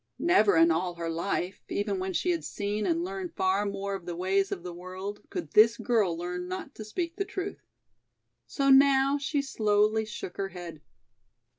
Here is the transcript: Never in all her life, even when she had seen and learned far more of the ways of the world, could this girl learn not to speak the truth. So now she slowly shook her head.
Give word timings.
Never 0.17 0.57
in 0.57 0.71
all 0.71 0.95
her 0.95 1.11
life, 1.11 1.61
even 1.69 1.99
when 1.99 2.11
she 2.11 2.31
had 2.31 2.43
seen 2.43 2.87
and 2.87 3.03
learned 3.03 3.35
far 3.35 3.67
more 3.67 3.93
of 3.93 4.07
the 4.07 4.15
ways 4.15 4.51
of 4.51 4.63
the 4.63 4.73
world, 4.73 5.21
could 5.29 5.51
this 5.51 5.77
girl 5.77 6.17
learn 6.17 6.47
not 6.47 6.73
to 6.73 6.83
speak 6.83 7.17
the 7.17 7.23
truth. 7.23 7.61
So 8.47 8.71
now 8.71 9.19
she 9.19 9.43
slowly 9.43 10.05
shook 10.05 10.37
her 10.37 10.49
head. 10.49 10.81